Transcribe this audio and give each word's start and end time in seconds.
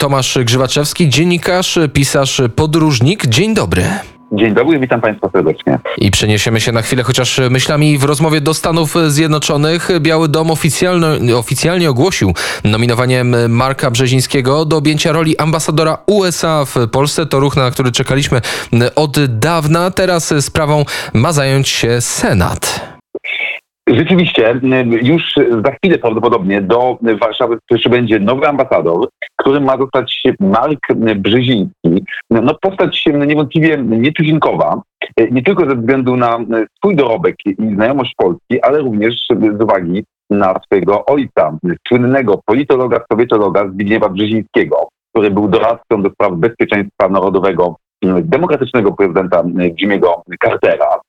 Tomasz 0.00 0.38
Grzywaczewski, 0.44 1.08
dziennikarz, 1.08 1.78
pisarz, 1.92 2.42
podróżnik. 2.56 3.26
Dzień 3.26 3.54
dobry. 3.54 3.84
Dzień 4.32 4.54
dobry, 4.54 4.78
witam 4.78 5.00
Państwa 5.00 5.30
serdecznie. 5.32 5.78
I 5.98 6.10
przeniesiemy 6.10 6.60
się 6.60 6.72
na 6.72 6.82
chwilę 6.82 7.02
chociaż 7.02 7.40
myślami 7.50 7.98
w 7.98 8.04
rozmowie 8.04 8.40
do 8.40 8.54
Stanów 8.54 8.94
Zjednoczonych. 9.08 9.88
Biały 10.00 10.28
Dom 10.28 10.50
oficjalnie, 10.50 11.36
oficjalnie 11.36 11.90
ogłosił 11.90 12.34
nominowanie 12.64 13.24
Marka 13.48 13.90
Brzezińskiego 13.90 14.64
do 14.64 14.76
objęcia 14.76 15.12
roli 15.12 15.38
ambasadora 15.38 15.98
USA 16.06 16.64
w 16.64 16.88
Polsce. 16.88 17.26
To 17.26 17.40
ruch, 17.40 17.56
na 17.56 17.70
który 17.70 17.92
czekaliśmy 17.92 18.40
od 18.96 19.24
dawna. 19.24 19.90
Teraz 19.90 20.34
sprawą 20.40 20.84
ma 21.12 21.32
zająć 21.32 21.68
się 21.68 22.00
Senat. 22.00 22.99
Rzeczywiście, 23.90 24.60
już 25.02 25.34
za 25.64 25.72
chwilę 25.72 25.98
prawdopodobnie 25.98 26.60
do 26.60 26.98
Warszawy 27.20 27.58
przybędzie 27.74 28.20
nowy 28.20 28.48
ambasador, 28.48 29.08
którym 29.36 29.64
ma 29.64 29.76
zostać 29.76 30.22
Mark 30.40 30.80
Brzeziński. 31.16 32.04
No 32.30 32.54
postać 32.54 33.04
niewątpliwie 33.26 33.76
nietuzinkowa, 33.78 34.82
nie 35.30 35.42
tylko 35.42 35.68
ze 35.68 35.76
względu 35.76 36.16
na 36.16 36.38
swój 36.76 36.96
dorobek 36.96 37.36
i 37.46 37.74
znajomość 37.74 38.14
Polski, 38.16 38.62
ale 38.62 38.78
również 38.78 39.26
z 39.58 39.62
uwagi 39.62 40.04
na 40.30 40.54
swojego 40.64 41.04
ojca, 41.06 41.58
słynnego 41.88 42.40
politologa, 42.44 43.00
sowietologa 43.12 43.68
Zbigniewa 43.68 44.08
Brzezińskiego, 44.08 44.88
który 45.12 45.30
był 45.30 45.48
doradcą 45.48 46.02
do 46.02 46.10
spraw 46.10 46.32
bezpieczeństwa 46.32 47.08
narodowego 47.08 47.76
demokratycznego 48.22 48.92
prezydenta 48.92 49.42
Jimmy'ego 49.82 50.08
Cartera, 50.44 51.00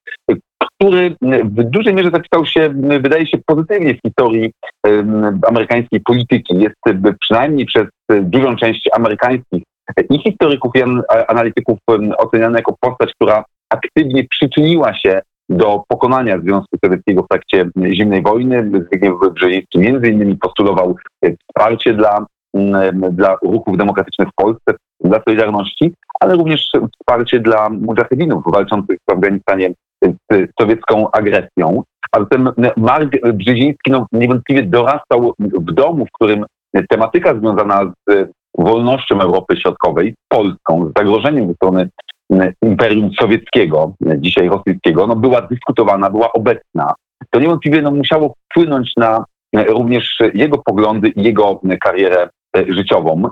który 0.80 1.16
w 1.44 1.64
dużej 1.64 1.94
mierze 1.94 2.12
zapisał 2.12 2.46
się, 2.46 2.70
wydaje 3.00 3.28
się, 3.28 3.38
pozytywnie 3.46 3.94
w 3.94 4.00
historii 4.06 4.52
amerykańskiej 5.48 6.00
polityki. 6.00 6.58
Jest 6.58 6.76
przynajmniej 7.20 7.66
przez 7.66 7.88
dużą 8.22 8.56
część 8.56 8.90
amerykańskich 8.94 9.64
i 10.10 10.20
historyków, 10.20 10.72
i 10.76 10.82
analityków 11.28 11.80
oceniany 12.18 12.58
jako 12.58 12.76
postać, 12.80 13.14
która 13.14 13.44
aktywnie 13.70 14.24
przyczyniła 14.30 14.94
się 14.94 15.22
do 15.50 15.84
pokonania 15.88 16.40
Związku 16.40 16.78
Sowieckiego 16.86 17.24
w 17.24 17.28
trakcie 17.28 17.70
zimnej 17.92 18.22
wojny. 18.22 18.72
Zbigniew 18.86 19.14
Brzeziński 19.34 19.80
między 19.80 20.10
innymi 20.10 20.36
postulował 20.38 20.96
wsparcie 21.50 21.94
dla, 21.94 22.26
dla 23.12 23.38
ruchów 23.44 23.78
demokratycznych 23.78 24.28
w 24.28 24.36
Polsce, 24.36 24.74
dla 25.04 25.22
Solidarności, 25.24 25.94
ale 26.20 26.36
również 26.36 26.72
wsparcie 27.00 27.40
dla 27.40 27.70
mujahedinów 27.70 28.44
walczących 28.46 28.98
w 29.10 29.12
Afganistanie 29.12 29.74
z 30.04 30.50
sowiecką 30.60 31.12
agresją. 31.12 31.84
A 32.12 32.20
zatem 32.20 32.50
Mark 32.78 33.34
Brzeziński 33.34 33.92
no, 33.92 34.06
niewątpliwie 34.12 34.64
dorastał 34.64 35.34
w 35.40 35.74
domu, 35.74 36.06
w 36.06 36.12
którym 36.12 36.46
tematyka 36.90 37.40
związana 37.40 37.94
z 38.08 38.30
wolnością 38.58 39.22
Europy 39.22 39.58
Środkowej, 39.58 40.12
z 40.12 40.28
Polską, 40.28 40.86
z 40.86 40.98
zagrożeniem 40.98 41.48
ze 41.48 41.54
strony 41.54 41.90
Imperium 42.62 43.12
Sowieckiego, 43.20 43.94
dzisiaj 44.18 44.50
rosyjskiego, 44.50 45.08
no, 45.08 45.16
była 45.16 45.42
dyskutowana, 45.42 46.10
była 46.10 46.34
obecna. 46.34 46.94
To 47.30 47.40
niewątpliwie 47.40 47.82
no, 47.82 47.92
musiało 47.92 48.34
wpłynąć 48.50 48.92
na 48.98 49.26
również 49.68 50.18
jego 50.34 50.58
poglądy 50.58 51.10
i 51.10 51.24
jego 51.24 51.62
karierę 51.82 52.30
życiową. 52.68 53.24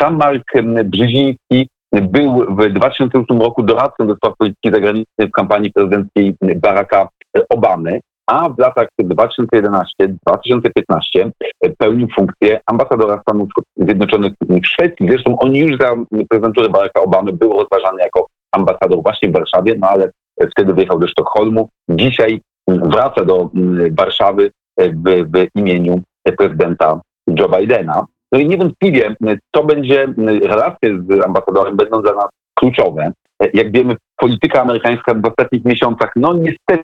Sam 0.00 0.16
Mark 0.16 0.52
Brzeziński 0.84 1.68
był 1.92 2.56
w 2.56 2.72
2008 2.72 3.40
roku 3.40 3.62
doradcą 3.62 4.06
do 4.06 4.14
spraw 4.14 4.36
polityki 4.38 4.70
zagranicznej 4.72 5.28
w 5.28 5.30
kampanii 5.30 5.72
prezydenckiej 5.72 6.34
Baracka 6.56 7.08
Obamy, 7.48 8.00
a 8.26 8.48
w 8.48 8.58
latach 8.58 8.88
2011-2015 9.02 11.30
pełnił 11.78 12.08
funkcję 12.16 12.60
ambasadora 12.66 13.20
Stanów 13.20 13.48
Zjednoczonych 13.76 14.32
w 14.40 14.66
Szwecji. 14.66 15.08
Zresztą 15.08 15.38
on 15.38 15.54
już 15.54 15.78
za 15.80 15.96
prezydentury 16.28 16.68
Baracka 16.68 17.02
Obamy 17.02 17.32
był 17.32 17.52
rozważany 17.52 18.02
jako 18.02 18.26
ambasador 18.52 19.02
właśnie 19.02 19.28
w 19.28 19.32
Warszawie, 19.32 19.74
no 19.78 19.88
ale 19.88 20.10
wtedy 20.50 20.74
wyjechał 20.74 20.98
do 20.98 21.08
Sztokholmu. 21.08 21.68
Dzisiaj 21.88 22.40
wraca 22.68 23.24
do 23.24 23.50
Warszawy 23.90 24.50
w, 24.78 25.04
w 25.04 25.46
imieniu 25.54 26.02
prezydenta 26.38 27.00
Joe 27.38 27.48
Bidena. 27.48 28.06
No 28.32 28.38
i 28.38 28.46
niewątpliwie 28.48 29.16
to 29.50 29.64
będzie, 29.64 30.08
relacje 30.42 31.02
z 31.08 31.24
ambasadorem 31.24 31.76
będą 31.76 32.02
dla 32.02 32.12
nas 32.12 32.28
kluczowe. 32.54 33.12
Jak 33.54 33.72
wiemy, 33.72 33.96
polityka 34.16 34.62
amerykańska 34.62 35.14
w 35.14 35.26
ostatnich 35.26 35.64
miesiącach, 35.64 36.12
no 36.16 36.34
niestety 36.34 36.82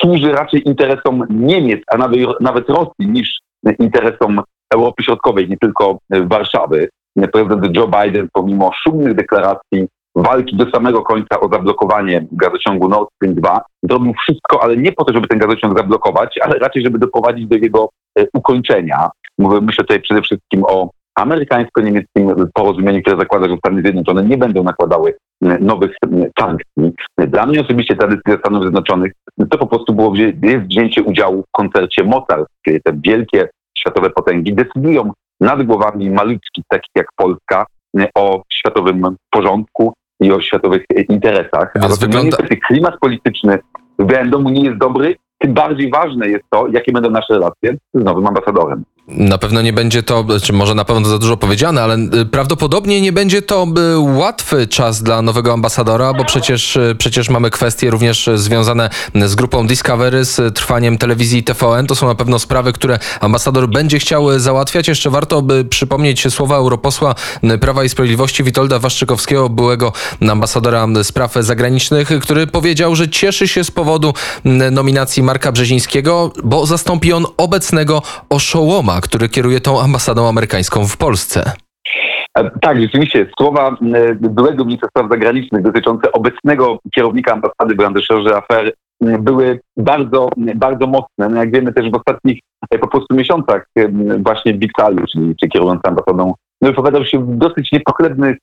służy 0.00 0.32
raczej 0.32 0.68
interesom 0.68 1.24
Niemiec, 1.30 1.80
a 1.92 1.96
nawet, 1.96 2.20
nawet 2.40 2.68
Rosji 2.68 3.08
niż 3.08 3.38
interesom 3.78 4.40
Europy 4.74 5.02
Środkowej, 5.02 5.48
nie 5.48 5.56
tylko 5.56 5.98
Warszawy. 6.10 6.88
Prezydent 7.32 7.76
Joe 7.76 7.88
Biden, 7.88 8.28
pomimo 8.32 8.70
szumnych 8.82 9.14
deklaracji 9.14 9.88
walki 10.16 10.56
do 10.56 10.70
samego 10.70 11.02
końca 11.02 11.40
o 11.40 11.48
zablokowanie 11.48 12.26
gazociągu 12.32 12.88
Nord 12.88 13.08
Stream 13.14 13.34
2, 13.34 13.60
zrobił 13.82 14.14
wszystko, 14.14 14.62
ale 14.62 14.76
nie 14.76 14.92
po 14.92 15.04
to, 15.04 15.12
żeby 15.12 15.28
ten 15.28 15.38
gazociąg 15.38 15.78
zablokować, 15.78 16.38
ale 16.42 16.58
raczej, 16.58 16.82
żeby 16.82 16.98
doprowadzić 16.98 17.46
do 17.46 17.56
jego 17.56 17.88
ukończenia. 18.32 19.10
Mówię, 19.38 19.60
myślę 19.60 19.84
tutaj 19.84 20.00
przede 20.00 20.22
wszystkim 20.22 20.64
o 20.64 20.90
amerykańsko-niemieckim 21.14 22.34
porozumieniu, 22.54 23.00
które 23.02 23.16
zakłada, 23.16 23.48
że 23.48 23.56
Stany 23.56 23.82
Zjednoczone 23.82 24.24
nie 24.24 24.38
będą 24.38 24.62
nakładały 24.62 25.14
nowych 25.60 25.96
sankcji. 26.38 26.92
Dla 27.18 27.46
mnie 27.46 27.60
osobiście 27.60 27.96
ta 27.96 28.06
decyzja 28.06 28.38
Stanów 28.38 28.62
Zjednoczonych 28.62 29.12
to 29.50 29.58
po 29.58 29.66
prostu 29.66 29.94
było 29.94 30.14
jest 30.42 30.66
wzięcie 30.66 31.02
udziału 31.02 31.42
w 31.42 31.50
koncercie 31.50 32.04
Mozart, 32.04 32.48
kiedy 32.64 32.80
te 32.80 32.92
wielkie 33.04 33.48
światowe 33.78 34.10
potęgi 34.10 34.54
decydują 34.54 35.12
nad 35.40 35.62
głowami 35.62 36.10
maluczkich, 36.10 36.64
takich 36.68 36.92
jak 36.94 37.06
Polska, 37.16 37.66
o 38.14 38.42
światowym 38.52 39.16
porządku 39.30 39.92
i 40.20 40.32
o 40.32 40.40
światowych 40.40 40.84
interesach. 41.08 41.72
A 41.76 41.88
wygląda... 41.88 42.22
niestety 42.22 42.56
klimat 42.56 42.98
polityczny 43.00 43.58
w 43.98 44.04
BMW 44.04 44.50
nie 44.50 44.64
jest 44.64 44.78
dobry, 44.78 45.16
tym 45.38 45.54
bardziej 45.54 45.90
ważne 45.90 46.28
jest 46.28 46.44
to, 46.50 46.66
jakie 46.72 46.92
będą 46.92 47.10
nasze 47.10 47.32
relacje 47.34 47.76
z 47.94 48.04
nowym 48.04 48.26
ambasadorem. 48.26 48.84
Na 49.08 49.38
pewno 49.38 49.62
nie 49.62 49.72
będzie 49.72 50.02
to, 50.02 50.24
czy 50.42 50.52
może 50.52 50.74
na 50.74 50.84
pewno 50.84 51.08
za 51.08 51.18
dużo 51.18 51.36
powiedziane, 51.36 51.82
ale 51.82 51.96
y, 51.96 52.26
prawdopodobnie 52.26 53.00
nie 53.00 53.12
będzie 53.12 53.42
to 53.42 53.66
y, 53.94 53.98
łatwy 53.98 54.66
czas 54.66 55.02
dla 55.02 55.22
nowego 55.22 55.52
ambasadora, 55.52 56.12
bo 56.12 56.24
przecież, 56.24 56.76
y, 56.76 56.94
przecież 56.98 57.30
mamy 57.30 57.50
kwestie 57.50 57.90
również 57.90 58.30
związane 58.34 58.90
z 59.14 59.34
grupą 59.34 59.66
Discovery, 59.66 60.24
z 60.24 60.54
trwaniem 60.54 60.98
telewizji 60.98 61.44
TVN. 61.44 61.86
To 61.86 61.94
są 61.94 62.06
na 62.06 62.14
pewno 62.14 62.38
sprawy, 62.38 62.72
które 62.72 62.98
ambasador 63.20 63.68
będzie 63.68 63.98
chciał 63.98 64.38
załatwiać. 64.38 64.88
Jeszcze 64.88 65.10
warto 65.10 65.42
by 65.42 65.64
przypomnieć 65.64 66.34
słowa 66.34 66.56
europosła 66.56 67.14
Prawa 67.60 67.84
i 67.84 67.88
Sprawiedliwości 67.88 68.44
Witolda 68.44 68.78
Waszczykowskiego, 68.78 69.48
byłego 69.48 69.92
ambasadora 70.30 70.86
spraw 71.02 71.34
zagranicznych, 71.34 72.08
który 72.22 72.46
powiedział, 72.46 72.94
że 72.94 73.08
cieszy 73.08 73.48
się 73.48 73.64
z 73.64 73.70
powodu 73.70 74.14
nominacji 74.70 75.22
Marka 75.28 75.52
Brzezińskiego, 75.52 76.30
bo 76.44 76.66
zastąpi 76.66 77.12
on 77.12 77.24
obecnego 77.36 78.02
oszołoma 78.30 79.00
który 79.00 79.28
kieruje 79.28 79.60
tą 79.60 79.80
ambasadą 79.80 80.28
amerykańską 80.28 80.86
w 80.86 80.96
Polsce. 80.96 81.52
E, 82.38 82.50
tak, 82.60 82.80
rzeczywiście. 82.80 83.26
Słowa 83.38 83.76
byłego 84.20 84.64
ministra 84.64 84.88
spraw 84.88 85.10
zagranicznych 85.10 85.62
dotyczące 85.62 86.12
obecnego 86.12 86.78
kierownika 86.94 87.32
ambasady 87.32 87.74
w 87.74 87.80
Anderszerze 87.80 88.36
afery 88.36 88.72
były 89.00 89.60
bardzo, 89.76 90.30
bardzo 90.36 90.86
mocne. 90.86 91.28
No 91.28 91.36
jak 91.36 91.52
wiemy 91.52 91.72
też 91.72 91.90
w 91.90 91.94
ostatnich 91.94 92.40
e, 92.70 92.78
po 92.78 92.88
prostu 92.88 93.14
miesiącach 93.14 93.66
właśnie 94.18 94.54
Bixalu, 94.54 95.06
czyli 95.12 95.36
czy 95.36 95.48
kierujący 95.48 95.88
ambasadą, 95.88 96.34
wypowiadał 96.62 97.04
się 97.04 97.18
w 97.18 97.36
dosyć 97.36 97.72
niepochlebnych, 97.72 98.36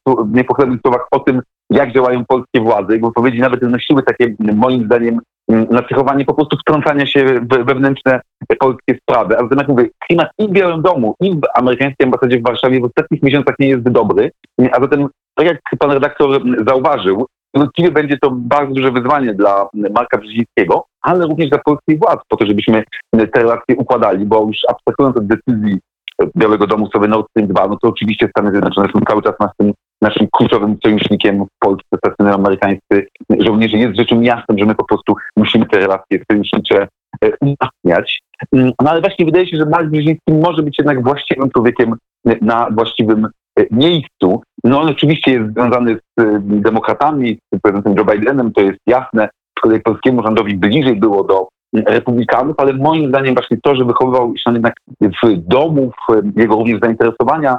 słowach 0.82 1.08
o 1.12 1.20
tym, 1.20 1.42
jak 1.70 1.94
działają 1.94 2.26
polskie 2.26 2.62
władze. 2.62 2.94
Jego 2.94 3.08
wypowiedzi 3.08 3.40
nawet 3.40 3.62
nosiły 3.62 4.04
takie, 4.04 4.36
moim 4.40 4.86
zdaniem, 4.86 5.20
nacechowanie 5.50 6.26
po 6.26 6.34
prostu 6.34 6.58
wtrącania 6.58 7.06
się 7.06 7.26
w 7.26 7.48
wewnętrzne 7.48 8.22
polskie 8.60 8.98
sprawy. 9.02 9.38
A 9.38 9.42
zatem 9.42 9.58
jak 9.58 9.68
mówię, 9.68 9.90
klimat 10.08 10.30
i 10.38 10.48
w 10.48 10.52
Białym 10.52 10.82
Domu, 10.82 11.16
i 11.22 11.32
w 11.32 11.42
amerykańskiej 11.56 12.06
ambasadzie 12.06 12.40
w 12.40 12.44
Warszawie 12.44 12.80
w 12.80 12.84
ostatnich 12.84 13.24
miesiącach 13.24 13.56
nie 13.60 13.68
jest 13.68 13.84
dobry. 13.90 14.32
A 14.72 14.82
zatem, 14.82 15.08
tak 15.36 15.48
jak 15.48 15.60
pan 15.80 15.92
redaktor 15.92 16.42
zauważył, 16.68 17.26
niewątpliwie 17.56 17.92
będzie 17.92 18.18
to 18.18 18.32
bardzo 18.32 18.74
duże 18.74 18.92
wyzwanie 18.92 19.34
dla 19.34 19.68
Marka 19.74 20.18
Brzezińskiego, 20.18 20.86
ale 21.02 21.28
również 21.28 21.50
dla 21.50 21.60
polskich 21.66 22.00
władz, 22.00 22.20
po 22.30 22.38
to, 22.38 22.46
żebyśmy 22.46 22.84
te 23.12 23.40
relacje 23.40 23.76
układali, 23.78 24.26
bo 24.26 24.48
już 24.48 24.58
abstrahując 24.70 25.18
od 25.18 25.28
decyzji 25.28 25.80
Białego 26.38 26.68
Domu 26.68 26.90
sobie 26.92 27.08
Nord 27.08 27.30
Stream 27.30 27.48
2, 27.48 27.68
no 27.68 27.78
to 27.82 27.88
oczywiście 27.88 28.28
Stany 28.28 28.52
Zjednoczone 28.52 28.88
są 28.94 29.00
cały 29.10 29.22
czas 29.22 29.34
naszym, 29.40 29.74
naszym 30.02 30.28
kluczowym 30.32 30.78
sojusznikiem 30.84 31.46
w 31.46 31.60
Polsce, 31.60 31.98
stacjonują 31.98 32.36
amerykańscy 32.36 33.08
żołnierze. 33.40 33.78
Jest 33.78 33.98
rzeczą 33.98 34.22
jasną, 34.22 34.56
że 34.58 34.66
my 34.66 34.76
po 34.76 34.86
prostu 34.86 35.16
musimy 35.38 35.66
te 35.66 35.80
relacje 35.80 36.20
sojusznicze 36.32 36.88
e, 37.22 37.32
umacniać. 37.42 38.22
Mm, 38.52 38.72
no 38.82 38.92
ale 38.92 39.02
właśnie 39.02 39.26
wydaje 39.26 39.48
się, 39.48 39.58
że 39.58 39.66
Mark 39.66 39.88
Brzeziński 39.88 40.34
może 40.34 40.64
być 40.64 40.80
jednak 40.80 41.04
właściwym 41.04 41.50
człowiekiem 41.50 41.96
na 42.42 42.68
właściwym 42.72 43.28
e, 43.60 43.66
miejscu. 43.72 44.42
No 44.64 44.82
on 44.82 44.90
oczywiście 44.90 45.32
jest 45.32 45.54
związany 45.54 45.98
z 46.18 46.22
e, 46.22 46.40
demokratami, 46.42 47.40
z 47.54 47.60
prezydentem 47.62 47.96
Joe 47.98 48.16
Bidenem, 48.16 48.52
to 48.52 48.62
jest 48.62 48.80
jasne. 48.88 49.30
Z 49.58 49.62
kolei 49.62 49.82
polskiemu 49.82 50.24
rządowi 50.24 50.56
bliżej 50.56 50.96
było 50.96 51.24
do 51.24 51.48
republikanów, 51.88 52.56
ale 52.58 52.74
moim 52.74 53.10
zdaniem 53.10 53.36
właśnie 53.36 53.58
to, 53.64 53.76
że 53.76 53.86
wychowywał 53.86 54.34
się 54.38 54.54
jednak 54.54 54.74
w 55.02 55.38
domu, 55.38 55.92
w 56.10 56.40
jego 56.40 56.56
również 56.56 56.80
zainteresowania 56.80 57.58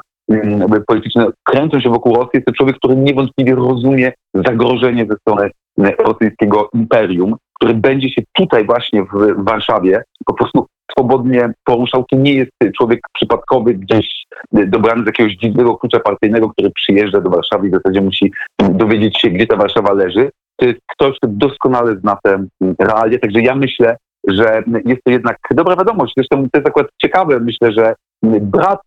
polityczne 0.87 1.27
kręcą 1.45 1.81
się 1.81 1.91
wokół 1.91 2.15
Rosji. 2.15 2.31
Jest 2.35 2.47
to 2.47 2.53
człowiek, 2.53 2.77
który 2.77 2.97
niewątpliwie 2.97 3.55
rozumie 3.55 4.13
zagrożenie 4.35 5.07
ze 5.11 5.17
strony 5.17 5.51
rosyjskiego 5.99 6.69
imperium, 6.75 7.37
który 7.55 7.75
będzie 7.75 8.09
się 8.11 8.23
tutaj 8.33 8.67
właśnie 8.67 9.03
w 9.03 9.45
Warszawie 9.45 10.03
po 10.27 10.35
prostu 10.35 10.67
swobodnie 10.91 11.53
poruszał. 11.65 12.05
To 12.11 12.17
nie 12.17 12.35
jest 12.35 12.51
człowiek 12.79 13.01
przypadkowy, 13.13 13.75
gdzieś 13.75 14.25
dobrany 14.53 15.03
z 15.03 15.07
jakiegoś 15.07 15.37
dziwnego 15.37 15.77
klucza 15.77 16.01
partyjnego, 16.01 16.51
który 16.51 16.71
przyjeżdża 16.71 17.21
do 17.21 17.31
Warszawy 17.31 17.67
i 17.67 17.71
w 17.71 17.75
zasadzie 17.75 18.01
musi 18.01 18.33
dowiedzieć 18.71 19.21
się, 19.21 19.31
gdzie 19.31 19.47
ta 19.47 19.57
Warszawa 19.57 19.93
leży. 19.93 20.31
To 20.57 20.67
jest 20.67 20.81
ktoś, 20.91 21.17
kto 21.17 21.29
doskonale 21.31 21.97
zna 21.97 22.19
te 22.23 22.45
realia. 22.79 23.19
Także 23.19 23.41
ja 23.41 23.55
myślę, 23.55 23.97
że 24.27 24.63
jest 24.85 25.03
to 25.05 25.11
jednak 25.11 25.37
dobra 25.51 25.77
wiadomość. 25.77 26.13
Zresztą 26.17 26.37
to 26.37 26.59
jest 26.59 26.69
akurat 26.69 26.89
ciekawe. 27.03 27.41
Myślę, 27.41 27.73
że 27.73 27.95
brat 28.41 28.81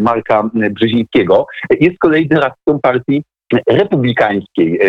Marka 0.00 0.50
Brzezińskiego 0.70 1.46
jest 1.80 1.96
z 1.96 1.98
kolei 1.98 2.28
doradcą 2.28 2.78
partii 2.82 3.22
republikańskiej 3.68 4.80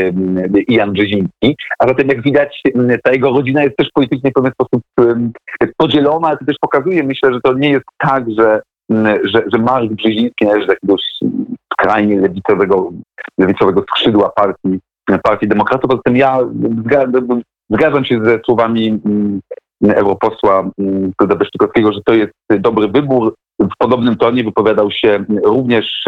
Jan 0.68 0.94
Brzeziński, 0.94 1.56
a 1.80 1.88
zatem 1.88 2.07
jak 2.07 2.21
widać 2.21 2.62
ta 3.03 3.12
jego 3.12 3.30
rodzina 3.30 3.63
jest 3.63 3.77
też 3.77 3.88
politycznie 3.94 4.31
w 4.31 4.33
pewien 4.33 4.51
sposób 4.51 4.81
podzielona, 5.77 6.27
ale 6.27 6.38
to 6.38 6.45
też 6.45 6.56
pokazuje, 6.62 7.03
myślę, 7.03 7.33
że 7.33 7.39
to 7.44 7.53
nie 7.53 7.69
jest 7.69 7.85
tak, 7.97 8.25
że, 8.38 8.62
że, 9.24 9.44
że 9.53 9.59
Mark 9.59 9.91
Brzeziński 9.91 10.45
należy 10.45 10.68
do 10.68 10.74
jakiegoś 10.74 11.01
skrajnie 11.74 12.19
lewicowego, 12.19 12.91
lewicowego 13.38 13.81
skrzydła 13.81 14.30
partii, 14.30 14.80
partii 15.24 15.47
demokratów, 15.47 15.91
a 15.91 15.95
zatem 15.95 16.15
ja 16.18 16.39
zgadzam 17.69 18.06
się 18.06 18.25
ze 18.25 18.39
słowami 18.45 19.00
europosła 19.83 20.69
Klauda 21.18 21.35
Beszczykowskiego, 21.35 21.94
że 21.94 22.00
to 22.06 22.13
jest 22.13 22.33
dobry 22.59 22.88
wybór. 22.88 23.33
W 23.59 23.77
podobnym 23.77 24.15
tonie 24.15 24.44
wypowiadał 24.44 24.91
się 24.91 25.25
również 25.44 26.03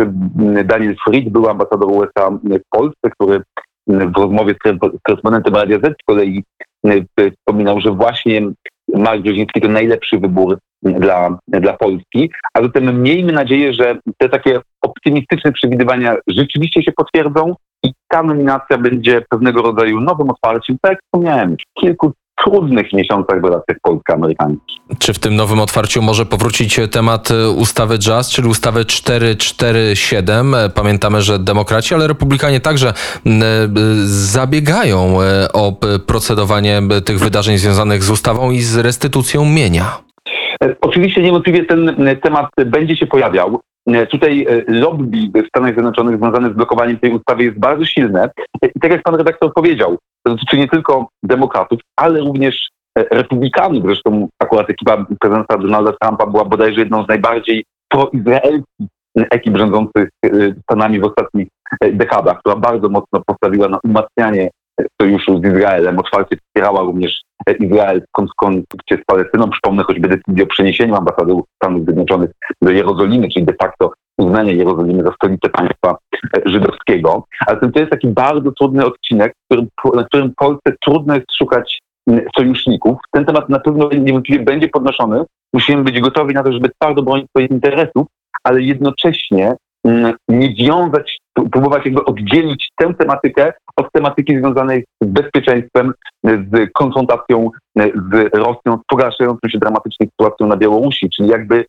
Daniel 0.66 0.96
Fried, 1.04 1.30
był 1.30 1.50
ambasador 1.50 1.92
USA 1.92 2.30
w 2.44 2.70
Polsce, 2.70 3.10
który 3.20 3.42
w 3.88 4.18
rozmowie 4.18 4.56
z 4.66 4.78
korespondentem 5.04 5.56
Radia 5.56 5.80
Z 5.80 5.84
z 5.84 6.06
kolei 6.06 6.44
wspominał, 7.38 7.82
że 7.82 7.92
właśnie 7.92 8.42
Mark 8.94 9.22
Brzeziński 9.22 9.62
to 9.62 9.68
najlepszy 9.68 10.20
wybór 10.20 10.58
dla, 10.84 11.38
dla 11.48 11.74
Polski. 11.74 12.32
A 12.54 12.62
zatem 12.64 13.04
miejmy 13.04 13.32
nadzieję, 13.32 13.74
że 13.74 13.98
te 14.18 14.30
takie 14.30 14.60
optymistyczne 14.82 15.52
przewidywania 15.52 16.16
rzeczywiście 16.28 16.84
się 16.84 16.92
potwierdzą 16.92 17.56
i 17.84 17.94
ta 18.08 18.24
nominacja 18.24 18.78
będzie 18.78 19.22
pewnego 19.30 19.62
rodzaju 19.62 20.02
nowym 20.02 20.30
otwarciem, 20.30 20.78
tak 20.82 20.92
jak 20.92 21.00
wspomniałem, 21.04 21.56
kilku 21.80 22.12
trudnych 22.44 22.94
miesiącach 22.94 23.42
w 23.42 23.44
relacjach 23.44 23.78
polsko-amerykańskich. 23.82 24.78
Czy 25.00 25.14
w 25.14 25.20
tym 25.20 25.36
nowym 25.36 25.60
otwarciu 25.60 26.02
może 26.02 26.26
powrócić 26.26 26.80
temat 26.92 27.30
ustawy 27.56 27.98
Jazz, 28.00 28.32
czyli 28.32 28.48
ustawy 28.48 28.86
447? 28.86 30.56
Pamiętamy, 30.76 31.22
że 31.22 31.40
demokraci, 31.40 31.96
ale 31.96 32.08
republikanie 32.08 32.60
także 32.60 32.94
zabiegają 34.06 35.22
e, 35.22 35.52
o 35.54 35.74
procedowanie 36.08 36.82
tych 37.06 37.20
wydarzeń 37.20 37.58
związanych 37.58 38.04
z 38.04 38.10
ustawą 38.10 38.52
i 38.52 38.62
z 38.62 38.78
restytucją 38.78 39.46
mienia. 39.46 39.98
E, 40.64 40.76
oczywiście 40.82 41.22
niewątpliwie 41.22 41.66
ten 41.66 41.96
temat 42.24 42.46
będzie 42.66 42.98
się 42.98 43.08
pojawiał. 43.08 43.60
E, 43.88 44.08
tutaj 44.08 44.48
lobby 44.68 45.42
w 45.44 45.48
Stanach 45.48 45.74
Zjednoczonych 45.74 46.18
związane 46.18 46.50
z 46.50 46.54
blokowaniem 46.54 47.00
tej 47.00 47.12
ustawy 47.12 47.44
jest 47.44 47.60
bardzo 47.60 47.86
silne. 47.86 48.30
I 48.76 48.80
tak 48.80 48.92
jak 48.92 49.04
pan 49.04 49.16
redaktor 49.16 49.54
powiedział, 49.54 49.98
to 50.24 50.32
dotyczy 50.32 50.58
nie 50.58 50.68
tylko 50.68 51.08
demokratów, 51.24 51.80
ale 51.96 52.20
również 52.20 52.70
e, 52.98 53.04
republikanów. 53.12 53.84
Zresztą 53.86 54.28
akurat 54.40 54.70
ekipa 54.70 55.06
prezydenta 55.20 55.58
Donalda 55.58 55.94
Trumpa 56.02 56.26
była 56.26 56.46
bodajże 56.46 56.80
jedną 56.80 57.04
z 57.04 57.08
najbardziej 57.08 57.66
proizraelskich 57.90 58.88
ekip 59.16 59.58
rządzących 59.58 60.10
e, 60.26 60.30
Stanami 60.64 61.00
w 61.00 61.04
ostatnich 61.04 61.48
e, 61.82 61.92
dekadach, 61.92 62.40
która 62.40 62.56
bardzo 62.56 62.90
mocno 62.90 63.22
postawiła 63.26 63.68
na 63.68 63.80
umacnianie 63.84 64.50
sojuszu 65.02 65.42
z 65.44 65.46
Izraelem, 65.46 66.00
otwarcie 66.00 66.38
wspierała 66.38 66.82
również 66.82 67.22
Izrael 67.60 68.02
w 68.02 68.36
konflikcie 68.38 68.96
z 68.96 69.06
Palestyną. 69.06 69.50
Przypomnę 69.50 69.84
choćby 69.84 70.08
decyzję 70.08 70.44
o 70.44 70.48
przeniesieniu 70.48 70.96
ambasady 70.96 71.34
Stanów 71.56 71.84
Zjednoczonych 71.84 72.30
do 72.62 72.72
Jerozolimy, 72.72 73.30
czyli 73.30 73.46
de 73.46 73.54
facto 73.62 73.92
uznania 74.18 74.52
Jerozolimy 74.52 75.04
za 75.04 75.12
stolicę 75.12 75.50
państwa 75.50 75.98
żydowskiego. 76.46 77.26
Ale 77.48 77.60
to 77.60 77.80
jest 77.80 77.92
taki 77.92 78.08
bardzo 78.08 78.52
trudny 78.52 78.86
odcinek, 78.86 79.34
na 79.94 80.04
którym 80.04 80.34
Polsce 80.38 80.76
trudno 80.86 81.16
jest 81.16 81.36
szukać 81.38 81.80
sojuszników. 82.38 82.98
Ten 83.12 83.26
temat 83.26 83.50
na 83.50 83.60
pewno 83.60 83.90
niewątpliwie 83.90 84.44
będzie 84.44 84.68
podnoszony. 84.68 85.24
Musimy 85.54 85.84
być 85.84 86.00
gotowi 86.00 86.34
na 86.34 86.44
to, 86.44 86.52
żeby 86.52 86.70
twardo 86.70 87.04
bronić 87.04 87.30
swoich 87.30 87.52
interesów, 87.52 88.08
ale 88.44 88.62
jednocześnie 88.62 89.56
nie 90.30 90.54
wiązać, 90.54 91.18
próbować 91.52 91.86
jakby 91.86 92.06
oddzielić 92.06 92.70
tę 92.78 92.94
tematykę 92.94 93.54
od 93.78 93.92
tematyki 93.92 94.38
związanej 94.38 94.86
z 95.02 95.08
bezpieczeństwem, 95.08 95.94
z 96.24 96.72
konfrontacją 96.74 97.50
z 97.76 98.36
Rosją, 98.36 98.78
z 98.78 98.86
pogarszającą 98.88 99.50
się 99.50 99.60
dramatycznie 99.60 100.08
sytuacją 100.08 100.48
na 100.48 100.58
Białorusi, 100.58 101.10
czyli 101.10 101.30
jakby 101.30 101.66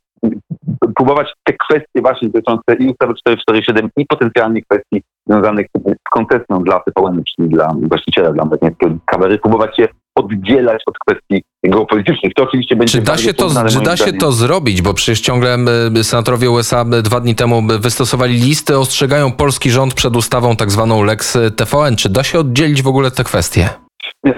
próbować 0.97 1.33
te 1.45 1.53
kwestie 1.53 2.03
właśnie 2.03 2.29
dotyczące 2.29 2.75
i 2.75 2.89
ustawy 2.89 3.15
447 3.15 3.91
i 3.97 4.07
potencjalnych 4.07 4.65
kwestii 4.71 5.03
związanych 5.27 5.67
z 5.85 6.11
koncesją 6.11 6.63
dla 6.63 6.81
TVN, 6.81 7.23
czyli 7.25 7.49
dla 7.49 7.75
właściciela, 7.83 8.33
dla 8.33 8.45
Discovery, 8.45 9.39
próbować 9.39 9.79
je 9.79 9.89
oddzielać 10.27 10.83
od 10.87 10.95
kwestii 10.99 11.43
geopolitycznych. 11.65 12.33
To 12.35 12.43
oczywiście 12.43 12.77
będzie... 12.77 12.99
Czy 12.99 13.05
da 13.05 13.17
się, 13.17 13.35
to, 13.35 13.49
czy 13.69 13.81
da 13.81 13.97
się 13.97 14.13
to 14.13 14.33
zrobić? 14.33 14.83
Bo 14.83 14.95
przecież 14.95 15.21
ciągle 15.21 15.57
senatorowie 16.03 16.51
USA 16.51 16.85
dwa 16.85 17.21
dni 17.21 17.35
temu 17.35 17.63
wystosowali 17.81 18.35
listy, 18.35 18.79
ostrzegają 18.79 19.33
polski 19.33 19.71
rząd 19.71 19.95
przed 19.95 20.17
ustawą 20.17 20.57
tak 20.57 20.71
zwaną 20.71 21.03
Lex 21.03 21.39
TVN. 21.57 21.97
Czy 21.97 22.09
da 22.09 22.23
się 22.23 22.39
oddzielić 22.39 22.83
w 22.83 22.89
ogóle 22.89 23.11
te 23.11 23.25
kwestie? 23.25 23.69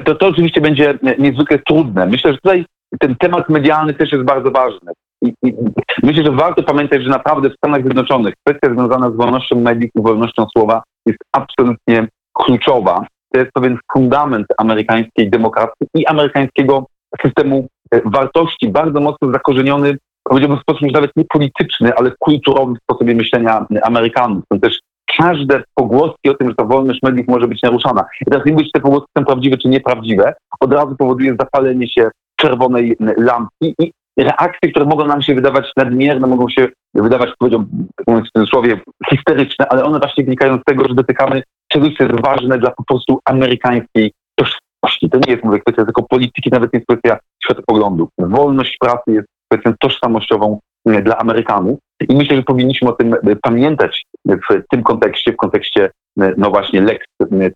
To, 0.04 0.14
to 0.14 0.26
oczywiście 0.26 0.60
będzie 0.60 0.98
niezwykle 1.18 1.58
trudne. 1.58 2.06
Myślę, 2.06 2.32
że 2.32 2.38
tutaj 2.38 2.64
ten 3.00 3.16
temat 3.16 3.48
medialny 3.48 3.94
też 3.94 4.12
jest 4.12 4.24
bardzo 4.24 4.50
ważny. 4.50 4.92
I, 5.24 5.32
i 5.44 5.54
myślę, 6.02 6.24
że 6.24 6.32
warto 6.32 6.62
pamiętać, 6.62 7.02
że 7.02 7.10
naprawdę 7.10 7.50
w 7.50 7.54
Stanach 7.54 7.82
Zjednoczonych 7.82 8.34
kwestia 8.46 8.74
związana 8.74 9.10
z 9.10 9.16
wolnością 9.16 9.60
mediów 9.60 9.90
i 9.98 10.02
wolnością 10.02 10.46
słowa 10.56 10.82
jest 11.06 11.18
absolutnie 11.32 12.08
kluczowa. 12.32 13.06
To 13.32 13.40
jest 13.40 13.52
pewien 13.52 13.78
fundament 13.92 14.46
amerykańskiej 14.58 15.30
demokracji 15.30 15.86
i 15.94 16.06
amerykańskiego 16.06 16.86
systemu 17.22 17.66
e, 17.90 18.00
wartości, 18.04 18.68
bardzo 18.68 19.00
mocno 19.00 19.32
zakorzeniony, 19.32 19.96
powiedziałbym 20.24 20.58
w 20.58 20.62
sposób 20.62 20.82
już 20.82 20.92
nawet 20.92 21.10
nie 21.16 21.24
polityczny, 21.24 21.94
ale 21.94 22.12
kulturowy 22.18 22.74
w 22.74 22.82
sposobie 22.82 23.14
myślenia 23.14 23.66
Amerykanów. 23.82 24.44
Są 24.52 24.60
też 24.60 24.78
każde 25.18 25.62
pogłoski 25.74 26.30
o 26.30 26.34
tym, 26.34 26.48
że 26.48 26.54
ta 26.54 26.64
wolność 26.64 27.02
mediów 27.02 27.28
może 27.28 27.48
być 27.48 27.62
naruszana. 27.62 28.04
I 28.20 28.30
teraz 28.30 28.46
nie 28.46 28.52
mówię, 28.52 28.64
czy 28.64 28.70
te 28.72 28.80
pogłoski 28.80 29.08
są 29.18 29.24
prawdziwe, 29.24 29.56
czy 29.56 29.68
nieprawdziwe, 29.68 30.34
od 30.60 30.72
razu 30.72 30.96
powoduje 30.96 31.36
zapalenie 31.40 31.88
się 31.88 32.10
czerwonej 32.36 32.96
lampki 33.18 33.74
i 33.78 33.92
reakcje, 34.18 34.70
które 34.70 34.84
mogą 34.84 35.06
nam 35.06 35.22
się 35.22 35.34
wydawać 35.34 35.72
nadmierne, 35.76 36.26
mogą 36.26 36.48
się 36.48 36.68
wydawać, 36.94 37.30
powiedziałbym 37.38 37.88
w 38.06 38.30
cudzysłowie, 38.36 38.80
histeryczne, 39.10 39.68
ale 39.68 39.84
one 39.84 39.98
właśnie 39.98 40.24
wynikają 40.24 40.58
z 40.58 40.64
tego, 40.64 40.88
że 40.88 40.94
dotykamy 40.94 41.42
czegoś, 41.68 41.96
co 41.96 42.04
jest 42.04 42.20
ważne 42.20 42.58
dla 42.58 42.70
po 42.70 42.84
prostu 42.84 43.20
amerykańskiej 43.24 44.12
tożsamości. 44.34 45.10
To 45.10 45.18
nie 45.18 45.32
jest, 45.32 45.44
mówię, 45.44 45.60
kwestia 45.60 45.84
tylko 45.84 46.02
polityki, 46.02 46.50
nawet 46.50 46.72
nie 46.72 46.78
jest 46.78 46.86
kwestia 46.88 47.18
światopoglądu. 47.44 48.08
Wolność 48.18 48.76
pracy 48.80 49.02
jest 49.12 49.28
kwestią 49.52 49.72
tożsamościową 49.80 50.58
dla 51.02 51.18
Amerykanów 51.18 51.78
i 52.08 52.16
myślę, 52.16 52.36
że 52.36 52.42
powinniśmy 52.42 52.88
o 52.88 52.92
tym 52.92 53.16
pamiętać 53.42 54.04
w 54.26 54.62
tym 54.70 54.82
kontekście, 54.82 55.32
w 55.32 55.36
kontekście 55.36 55.90
no 56.36 56.50
właśnie 56.50 56.80
Lex 56.80 57.06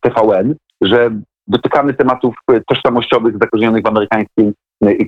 TVN, 0.00 0.54
że 0.80 1.10
dotykamy 1.46 1.94
tematów 1.94 2.34
tożsamościowych 2.66 3.34
zakorzenionych 3.40 3.82
w 3.82 3.86
amerykańskiej 3.86 4.52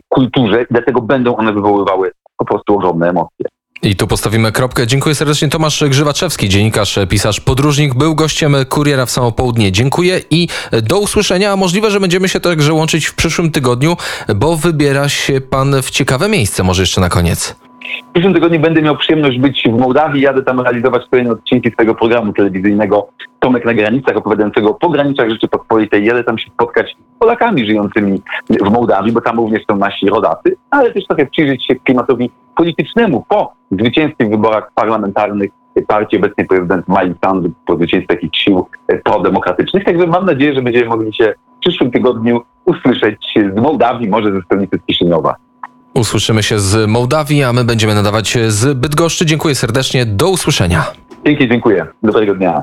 kulturze 0.08 0.62
i 0.62 0.66
dlatego 0.70 1.00
będą 1.02 1.36
one 1.36 1.52
wywoływały 1.52 2.10
po 2.36 2.44
prostu 2.44 2.74
ogromne 2.74 3.08
emocje. 3.08 3.46
I 3.82 3.96
tu 3.96 4.06
postawimy 4.06 4.52
kropkę. 4.52 4.86
Dziękuję 4.86 5.14
serdecznie. 5.14 5.48
Tomasz 5.48 5.84
Grzywaczewski, 5.88 6.48
dziennikarz, 6.48 6.98
pisarz, 7.08 7.40
podróżnik, 7.40 7.94
był 7.94 8.14
gościem 8.14 8.56
Kuriera 8.68 9.06
w 9.06 9.10
samo 9.10 9.32
południe. 9.32 9.72
Dziękuję 9.72 10.20
i 10.30 10.48
do 10.82 10.98
usłyszenia. 10.98 11.52
A 11.52 11.56
możliwe, 11.56 11.90
że 11.90 12.00
będziemy 12.00 12.28
się 12.28 12.40
także 12.40 12.72
łączyć 12.72 13.06
w 13.06 13.14
przyszłym 13.14 13.50
tygodniu, 13.50 13.96
bo 14.34 14.56
wybiera 14.56 15.08
się 15.08 15.40
pan 15.40 15.82
w 15.82 15.90
ciekawe 15.90 16.28
miejsce. 16.28 16.62
Może 16.62 16.82
jeszcze 16.82 17.00
na 17.00 17.08
koniec. 17.08 17.63
W 18.02 18.12
przyszłym 18.12 18.34
tygodniu 18.34 18.60
będę 18.60 18.82
miał 18.82 18.96
przyjemność 18.96 19.38
być 19.38 19.62
w 19.68 19.78
Mołdawii. 19.78 20.22
Jadę 20.22 20.42
tam 20.42 20.60
realizować 20.60 21.02
kolejne 21.10 21.32
odcinki 21.32 21.70
swojego 21.70 21.94
programu 21.94 22.32
telewizyjnego 22.32 23.08
Tomek 23.40 23.64
na 23.64 23.74
granicach, 23.74 24.16
opowiadającego 24.16 24.70
o 24.70 24.74
pograniczach 24.74 25.30
Rzeczypospolitej. 25.30 26.04
Jadę 26.04 26.24
tam 26.24 26.38
się 26.38 26.50
spotkać 26.50 26.90
z 26.90 27.18
Polakami 27.18 27.66
żyjącymi 27.66 28.22
w 28.50 28.70
Mołdawii, 28.70 29.12
bo 29.12 29.20
tam 29.20 29.36
również 29.36 29.62
są 29.70 29.76
nasi 29.76 30.08
rodacy, 30.08 30.56
ale 30.70 30.92
też 30.92 31.06
trochę 31.06 31.26
przyjrzeć 31.26 31.66
się 31.66 31.74
klimatowi 31.74 32.30
politycznemu 32.56 33.24
po 33.28 33.52
zwycięstwie 33.70 34.26
w 34.26 34.30
wyborach 34.30 34.70
parlamentarnych 34.74 35.50
partii 35.88 36.16
obecnej 36.16 36.46
prezydent 36.46 36.88
Mike 36.88 37.14
Sandu 37.24 37.50
po 37.66 37.76
zwycięstwie 37.76 38.14
takich 38.14 38.36
sił 38.36 38.66
prodemokratycznych. 39.04 39.84
Także 39.84 40.06
mam 40.06 40.26
nadzieję, 40.26 40.54
że 40.54 40.62
będziemy 40.62 40.86
mogli 40.86 41.14
się 41.14 41.34
w 41.56 41.60
przyszłym 41.60 41.90
tygodniu 41.90 42.40
usłyszeć 42.64 43.34
z 43.54 43.60
Mołdawii, 43.60 44.08
może 44.08 44.32
ze 44.32 44.42
stolicy 44.42 44.78
z 44.78 44.86
Kiszyniowa. 44.86 45.36
Usłyszymy 45.94 46.42
się 46.42 46.58
z 46.58 46.90
Mołdawii, 46.90 47.42
a 47.42 47.52
my 47.52 47.64
będziemy 47.64 47.94
nadawać 47.94 48.38
z 48.48 48.78
Bydgoszczy. 48.78 49.26
Dziękuję 49.26 49.54
serdecznie. 49.54 50.06
Do 50.06 50.28
usłyszenia. 50.28 50.84
Dzięki, 51.26 51.48
dziękuję. 51.48 51.86
Dobrego 52.02 52.34
dnia. 52.34 52.62